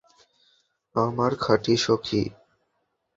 [0.95, 2.21] আমার খাঁটি সখী।